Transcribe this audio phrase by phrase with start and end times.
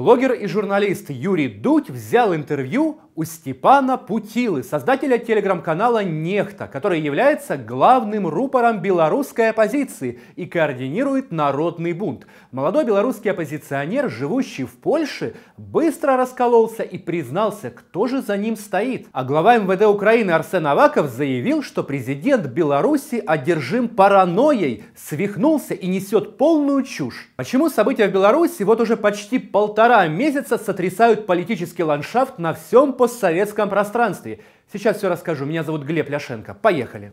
[0.00, 7.58] Блогер и журналист Юрий Дудь взял интервью у Степана Путилы, создателя телеграм-канала «Нехта», который является
[7.58, 12.26] главным рупором белорусской оппозиции и координирует народный бунт.
[12.50, 19.06] Молодой белорусский оппозиционер, живущий в Польше, быстро раскололся и признался, кто же за ним стоит.
[19.12, 26.38] А глава МВД Украины Арсен Аваков заявил, что президент Беларуси одержим паранойей, свихнулся и несет
[26.38, 27.28] полную чушь.
[27.36, 33.68] Почему события в Беларуси вот уже почти полтора месяца сотрясают политический ландшафт на всем постсоветском
[33.68, 34.40] пространстве?
[34.72, 35.44] Сейчас все расскажу.
[35.46, 36.54] Меня зовут Глеб Ляшенко.
[36.54, 37.10] Поехали.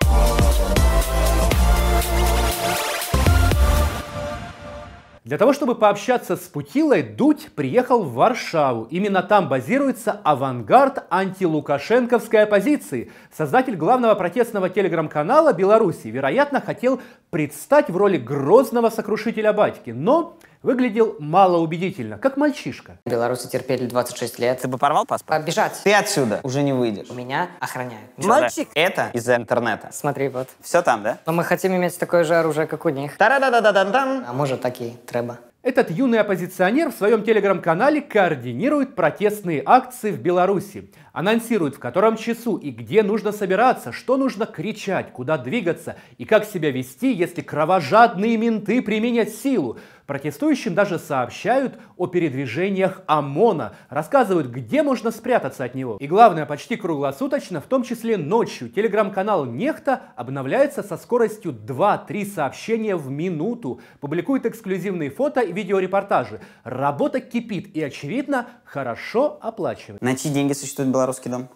[5.27, 8.87] Для того, чтобы пообщаться с Путилой, Дудь приехал в Варшаву.
[8.89, 13.11] Именно там базируется авангард антилукашенковской оппозиции.
[13.35, 21.15] Создатель главного протестного телеграм-канала Беларуси, вероятно, хотел предстать в роли грозного сокрушителя батьки, но выглядел
[21.19, 22.99] малоубедительно, как мальчишка.
[23.05, 24.61] Белорусы терпели 26 лет.
[24.61, 25.41] Ты бы порвал паспорт?
[25.41, 25.79] Побежать.
[25.83, 27.09] Ты отсюда уже не выйдешь.
[27.09, 28.11] У меня охраняют.
[28.17, 28.69] Мальчик!
[28.73, 29.89] Это из-за интернета.
[29.91, 30.49] Смотри, вот.
[30.61, 31.19] Все там, да?
[31.25, 33.17] Но мы хотим иметь такое же оружие, как у них.
[33.17, 34.25] Та-да-да-да-да-дам!
[34.27, 35.39] А может, так и треба.
[35.67, 40.89] Этот юный оппозиционер в своем телеграм-канале координирует протестные акции в Беларуси.
[41.11, 46.45] Анонсирует, в котором часу и где нужно собираться, что нужно кричать, куда двигаться и как
[46.45, 49.77] себя вести, если кровожадные менты применят силу.
[50.07, 55.97] Протестующим даже сообщают о передвижениях ОМОНа, рассказывают, где можно спрятаться от него.
[55.99, 62.95] И главное, почти круглосуточно, в том числе ночью, телеграм-канал Нехта обновляется со скоростью 2-3 сообщения
[62.95, 66.39] в минуту, публикует эксклюзивные фото и видеорепортажи.
[66.63, 70.01] Работа кипит и, очевидно, хорошо оплачивает.
[70.01, 71.49] На чьи деньги существует белорусский дом?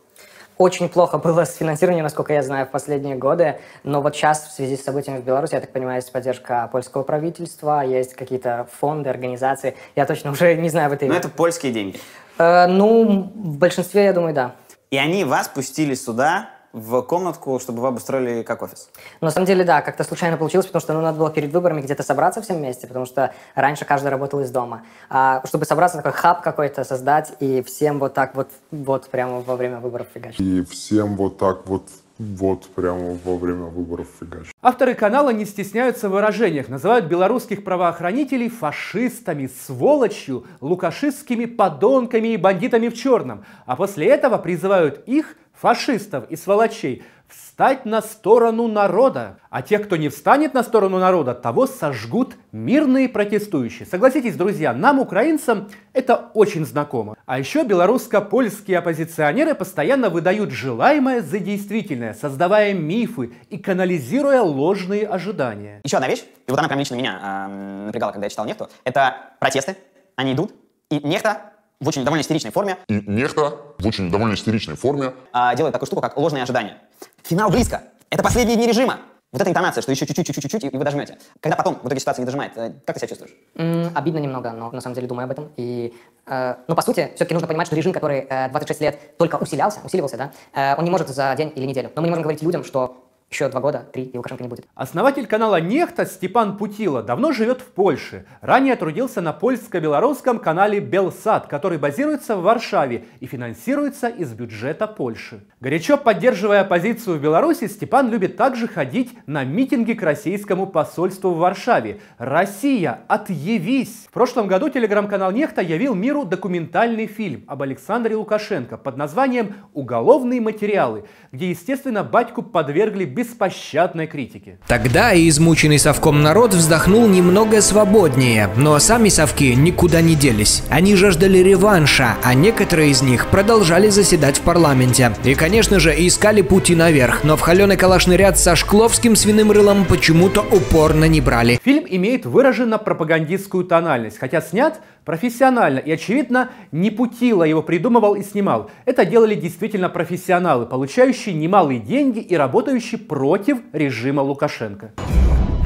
[0.62, 3.58] Очень плохо было с финансированием, насколько я знаю, в последние годы.
[3.84, 7.02] Но вот сейчас, в связи с событиями в Беларуси, я так понимаю, есть поддержка польского
[7.02, 9.76] правительства, есть какие-то фонды, организации.
[9.96, 11.08] Я точно уже не знаю в этой...
[11.08, 12.00] Ну, это польские деньги.
[12.38, 14.54] Э, ну, в большинстве, я думаю, да.
[14.92, 18.90] И они вас пустили сюда в комнатку, чтобы вы обустроили как офис.
[19.20, 21.82] Но на самом деле, да, как-то случайно получилось, потому что ну, надо было перед выборами
[21.82, 24.84] где-то собраться всем вместе, потому что раньше каждый работал из дома.
[25.10, 29.56] А чтобы собраться, такой хаб какой-то создать и всем вот так вот, вот прямо во
[29.56, 30.40] время выборов фигачить.
[30.40, 31.84] И всем вот так вот
[32.22, 34.54] вот прямо во время выборов фигачить.
[34.62, 42.90] Авторы канала не стесняются в выражениях, называют белорусских правоохранителей фашистами, сволочью, лукашистскими подонками и бандитами
[42.90, 49.38] в черном, а после этого призывают их фашистов и сволочей встать на сторону народа.
[49.50, 53.86] А тех, кто не встанет на сторону народа, того сожгут мирные протестующие.
[53.86, 57.16] Согласитесь, друзья, нам, украинцам, это очень знакомо.
[57.26, 65.80] А еще белорусско-польские оппозиционеры постоянно выдают желаемое за действительное, создавая мифы и канализируя ложные ожидания.
[65.84, 68.68] Еще одна вещь, и вот она прям лично меня э, напрягала, когда я читал «Нефту»,
[68.84, 69.78] это протесты,
[70.16, 70.54] они идут,
[70.90, 71.51] и «Нефта»
[71.82, 75.88] в очень довольно истеричной форме И нехто в очень довольно истеричной форме а, делает такую
[75.88, 76.78] штуку, как ложные ожидания.
[77.24, 77.84] Финал близко.
[78.10, 79.00] Это последние дни режима.
[79.32, 81.18] Вот эта интонация, что еще чуть-чуть, чуть-чуть, и вы дожмете.
[81.40, 83.34] Когда потом в итоге ситуация не дожимает, э, как ты себя чувствуешь?
[83.56, 85.54] М, обидно немного, но на самом деле думаю об этом.
[85.56, 85.94] И,
[86.28, 89.80] э, ну, по сути, все-таки нужно понимать, что режим, который э, 26 лет только усилялся,
[89.86, 91.92] усиливался, да, э, он не может за день или неделю.
[91.96, 94.66] Но мы не можем говорить людям, что еще два года, три, и Лукашенко не будет.
[94.76, 98.26] Основатель канала Нехта Степан Путила давно живет в Польше.
[98.42, 105.46] Ранее трудился на польско-белорусском канале Белсад, который базируется в Варшаве и финансируется из бюджета Польши.
[105.62, 111.38] Горячо поддерживая оппозицию в Беларуси, Степан любит также ходить на митинги к российскому посольству в
[111.38, 112.02] Варшаве.
[112.18, 118.98] «Россия, отъявись!» В прошлом году телеграм-канал Нехта явил миру документальный фильм об Александре Лукашенко под
[118.98, 124.58] названием «Уголовные материалы», где, естественно, батьку подвергли беспощадной критике.
[124.68, 130.64] Тогда и измученный совком народ вздохнул немного свободнее, но сами совки никуда не делись.
[130.70, 135.12] Они жаждали реванша, а некоторые из них продолжали заседать в парламенте.
[135.24, 139.86] И, конечно же, искали пути наверх, но в холеный калашный ряд со шкловским свиным рылом
[139.86, 141.60] почему-то упорно не брали.
[141.64, 148.24] Фильм имеет выраженно пропагандистскую тональность, хотя снят профессионально и, очевидно, не Путила его придумывал и
[148.24, 148.70] снимал.
[148.86, 154.94] Это делали действительно профессионалы, получающие немалые деньги и работающие против режима Лукашенко.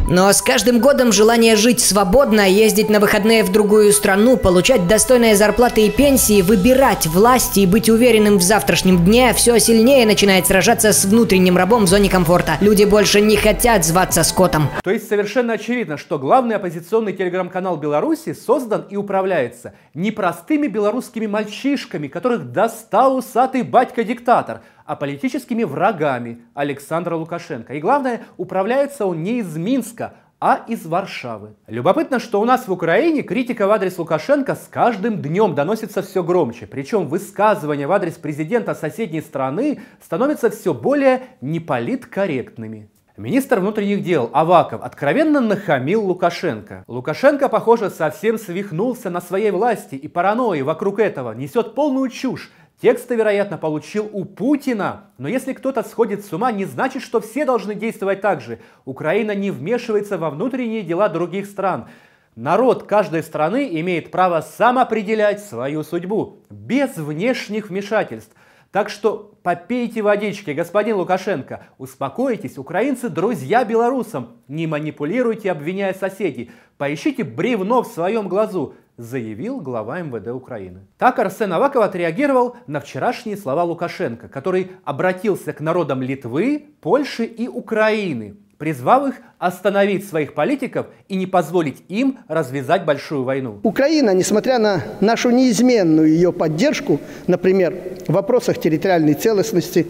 [0.10, 5.36] Но с каждым годом желание жить свободно, ездить на выходные в другую страну, получать достойные
[5.36, 10.92] зарплаты и пенсии, выбирать власти и быть уверенным в завтрашнем дне все сильнее начинает сражаться
[10.92, 12.58] с внутренним рабом в зоне комфорта.
[12.62, 14.70] Люди больше не хотят зваться скотом.
[14.84, 21.28] То есть совершенно очевидно, что главный оппозиционный телеграм-канал Беларуси создан и управляется не простыми белорусскими
[21.28, 27.74] мальчишками, которых достал усатый батька-диктатор, а политическими врагами Александра Лукашенко.
[27.74, 31.56] И главное, управляется он не из Минска, а из Варшавы.
[31.68, 36.24] Любопытно, что у нас в Украине критика в адрес Лукашенко с каждым днем доносится все
[36.24, 36.68] громче.
[36.68, 42.90] Причем высказывания в адрес президента соседней страны становятся все более неполиткорректными.
[43.18, 46.84] Министр внутренних дел Аваков откровенно нахамил Лукашенко.
[46.88, 52.52] Лукашенко, похоже, совсем свихнулся на своей власти и паранойи вокруг этого, несет полную чушь.
[52.82, 55.06] Тексты, вероятно, получил у Путина.
[55.18, 58.60] Но если кто-то сходит с ума, не значит, что все должны действовать так же.
[58.84, 61.88] Украина не вмешивается во внутренние дела других стран.
[62.36, 68.36] Народ каждой страны имеет право сам определять свою судьбу, без внешних вмешательств.
[68.72, 77.24] Так что попейте водички, господин Лукашенко, успокойтесь, украинцы друзья белорусам, не манипулируйте, обвиняя соседей, поищите
[77.24, 80.82] бревно в своем глазу, заявил глава МВД Украины.
[80.98, 87.48] Так Арсен Аваков отреагировал на вчерашние слова Лукашенко, который обратился к народам Литвы, Польши и
[87.48, 93.60] Украины призвав их остановить своих политиков и не позволить им развязать большую войну.
[93.64, 97.76] Украина, несмотря на нашу неизменную ее поддержку, например,
[98.08, 99.86] в вопросах территориальной целостности,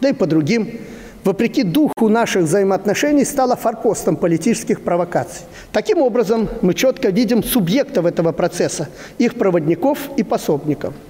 [0.00, 0.78] да и по другим,
[1.24, 5.42] вопреки духу наших взаимоотношений, стала форпостом политических провокаций.
[5.72, 8.88] Таким образом, мы четко видим субъектов этого процесса,
[9.18, 10.94] их проводников и пособников–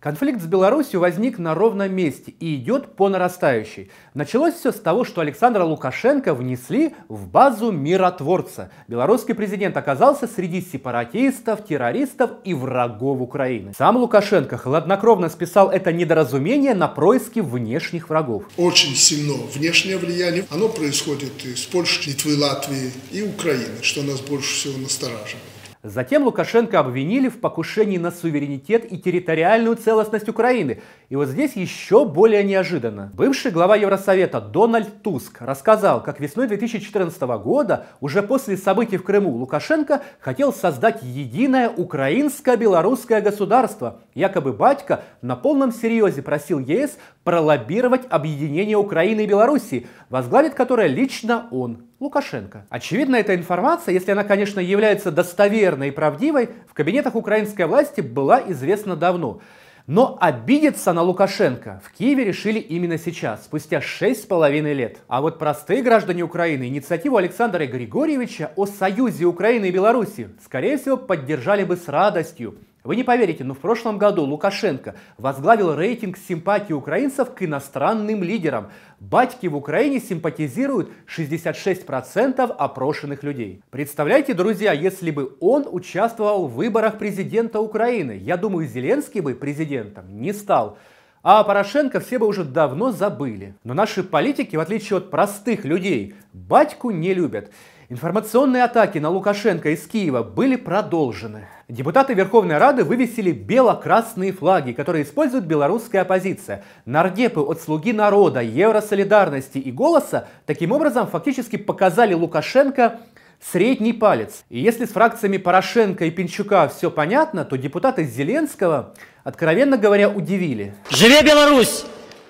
[0.00, 3.90] Конфликт с Беларусью возник на ровном месте и идет по нарастающей.
[4.14, 8.70] Началось все с того, что Александра Лукашенко внесли в базу миротворца.
[8.88, 13.74] Белорусский президент оказался среди сепаратистов, террористов и врагов Украины.
[13.76, 18.44] Сам Лукашенко хладнокровно списал это недоразумение на происки внешних врагов.
[18.56, 20.46] Очень сильно внешнее влияние.
[20.48, 25.59] Оно происходит из Польши, Литвы, Латвии и Украины, что нас больше всего настораживает.
[25.82, 30.82] Затем Лукашенко обвинили в покушении на суверенитет и территориальную целостность Украины.
[31.08, 33.10] И вот здесь еще более неожиданно.
[33.14, 39.30] Бывший глава Евросовета Дональд Туск рассказал, как весной 2014 года, уже после событий в Крыму,
[39.30, 44.00] Лукашенко хотел создать единое украинско-белорусское государство.
[44.12, 51.46] Якобы батька на полном серьезе просил ЕС пролоббировать объединение Украины и Белоруссии, возглавит которое лично
[51.50, 52.64] он, Лукашенко.
[52.70, 58.42] Очевидно, эта информация, если она, конечно, является достоверной и правдивой, в кабинетах украинской власти была
[58.48, 59.42] известна давно.
[59.86, 64.98] Но обидеться на Лукашенко в Киеве решили именно сейчас, спустя шесть с половиной лет.
[65.08, 70.96] А вот простые граждане Украины инициативу Александра Григорьевича о союзе Украины и Беларуси, скорее всего,
[70.96, 72.56] поддержали бы с радостью.
[72.82, 78.70] Вы не поверите, но в прошлом году Лукашенко возглавил рейтинг симпатии украинцев к иностранным лидерам.
[78.98, 83.62] Батьки в Украине симпатизируют 66% опрошенных людей.
[83.70, 90.20] Представляете, друзья, если бы он участвовал в выборах президента Украины, я думаю, Зеленский бы президентом
[90.22, 90.78] не стал.
[91.22, 93.54] А Порошенко все бы уже давно забыли.
[93.62, 97.50] Но наши политики, в отличие от простых людей, батьку не любят.
[97.89, 101.47] Информационные атаки на Лукашенко из Киева были продолжены.
[101.67, 106.63] Депутаты Верховной Рады вывесили бело-красные флаги, которые использует белорусская оппозиция.
[106.85, 113.01] Нардепы от «Слуги народа», Евросолидарности и «Голоса» таким образом фактически показали Лукашенко
[113.39, 114.45] средний палец.
[114.49, 120.73] И если с фракциями Порошенко и Пинчука все понятно, то депутаты Зеленского, откровенно говоря, удивили.
[120.89, 121.85] Живе Беларусь!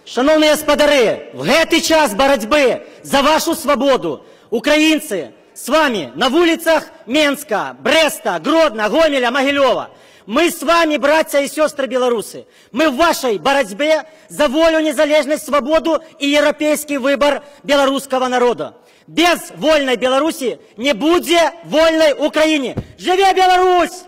[0.08, 7.77] Шановні господари, в гэтый час боротьби за вашу свободу українці с вами на улицах Менска,
[7.81, 9.91] Бреста, Гродно, Гомеля, Могилева.
[10.27, 12.47] Мы с вами, братья и сестры белорусы.
[12.73, 18.77] Мы в вашей борьбе за волю, незалежность, свободу и европейский выбор белорусского народа.
[19.07, 22.77] Без вольной Беларуси не будет вольной Украине.
[22.97, 24.05] Живе Беларусь!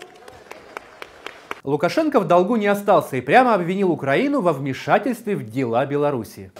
[1.63, 6.51] Лукашенко в долгу не остался и прямо обвинил Украину во вмешательстве в дела Беларуси.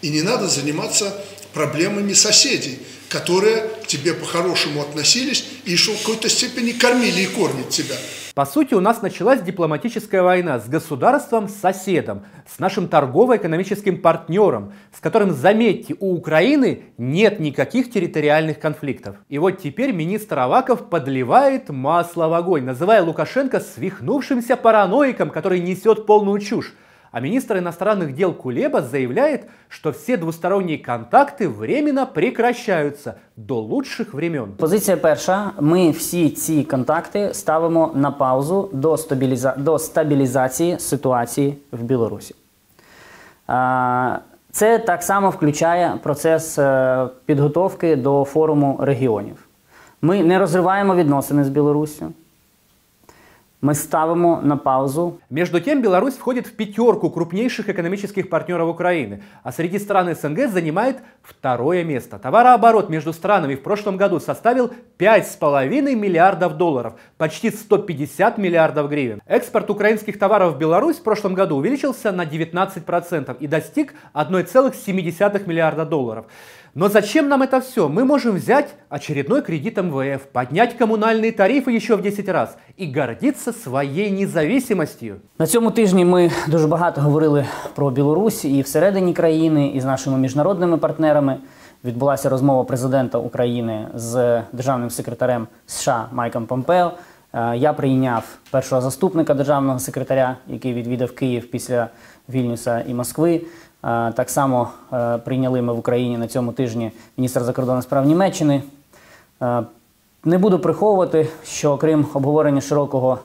[0.00, 1.12] И не надо заниматься
[1.52, 2.78] проблемами соседей,
[3.08, 7.96] которые к тебе по-хорошему относились и что в какой-то степени кормили и кормят тебя.
[8.34, 15.32] По сути, у нас началась дипломатическая война с государством-соседом, с нашим торгово-экономическим партнером, с которым,
[15.32, 19.16] заметьте, у Украины нет никаких территориальных конфликтов.
[19.28, 26.06] И вот теперь министр Аваков подливает масло в огонь, называя Лукашенко свихнувшимся параноиком, который несет
[26.06, 26.72] полную чушь.
[27.12, 34.52] А министр иностранных дел Кулеба заявляет, что все двусторонние контакты временно прекращаются до лучших времен.
[34.56, 39.54] Позиція перша: ми всі ці контакти ставимо на паузу до, стабіліза...
[39.56, 42.34] до стабілізації ситуації в Білорусі.
[44.52, 49.48] Це так само включає процес е, підготовки до форуму регіонів.
[50.02, 52.12] Ми не розриваємо відносини з Білоруссю.
[53.64, 59.52] Ми ставимо на паузу Между тем, Беларусь входит в пятерку крупнейших экономических партнеров Украины, а
[59.52, 62.18] среди стран СНГ занимает второе место.
[62.18, 69.22] Товарооборот между странами в прошлом году составил 5,5 миллиардов долларов, почти 150 миллиардов гривен.
[69.26, 75.84] Экспорт украинских товаров в Беларусь в прошлом году увеличился на 19% и достиг 1,7 миллиарда
[75.84, 76.26] долларов.
[76.75, 77.89] Но зачем нам это все?
[77.89, 83.51] Мы можем взять очередной кредит МВФ, поднять коммунальные тарифы еще в 10 раз и гордиться
[83.51, 85.15] своей независимостью.
[85.39, 87.45] На цьому тижні ми дуже багато говорили
[87.75, 91.37] про Білорусь і всередині країни, і з нашими міжнародними партнерами.
[91.83, 96.91] Відбулася розмова президента України з державним секретарем США Майком Помпео.
[97.33, 101.87] Е, Я прийняв першого заступника державного секретаря, який відвідав Київ після
[102.29, 103.41] Вільнюса і Москви.
[103.83, 108.63] Е, Так само е, прийняли ми в Україні на цьому тижні міністра закордонних справ Німеччини.
[109.41, 109.63] Е,
[110.25, 113.19] Не буду приховувати, що окрім обговорення широкого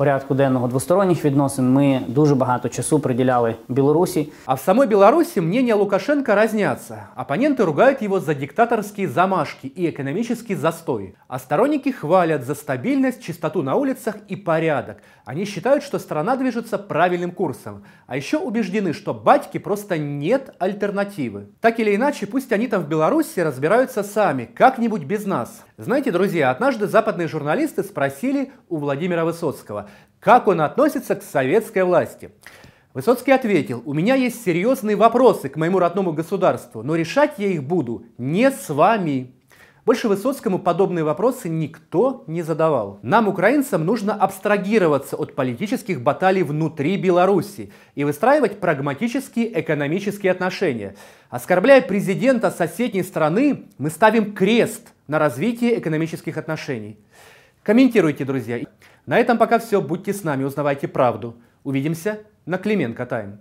[0.00, 4.32] порядку денного двосторонніх відносин, ми дуже багато часу приділяли Білорусі.
[4.46, 7.08] А в самой Беларуси мнения Лукашенко разнятся.
[7.16, 11.14] Оппоненты ругают его за диктаторские замашки и экономический застой.
[11.28, 14.96] А сторонники хвалят за стабильность, чистоту на улицах и порядок.
[15.26, 17.82] Они считают, что страна движется правильным курсом.
[18.06, 21.48] А еще убеждены, что батьки просто нет альтернативы.
[21.60, 25.62] Так или иначе, пусть они там в Беларуси разбираются сами, как-нибудь без нас.
[25.76, 29.83] Знаете, друзья, однажды западные журналисты спросили у Владимира Высоцкого,
[30.19, 32.31] как он относится к советской власти.
[32.95, 37.63] Высоцкий ответил, у меня есть серьезные вопросы к моему родному государству, но решать я их
[37.63, 39.35] буду не с вами.
[39.85, 42.99] Больше Высоцкому подобные вопросы никто не задавал.
[43.03, 50.95] Нам, украинцам, нужно абстрагироваться от политических баталий внутри Беларуси и выстраивать прагматические экономические отношения.
[51.29, 56.97] Оскорбляя президента соседней страны, мы ставим крест на развитии экономических отношений.
[57.61, 58.59] Комментируйте, друзья.
[59.05, 59.81] На этом пока все.
[59.81, 61.35] Будьте с нами, узнавайте правду.
[61.63, 63.39] Увидимся на Клименко Тайм.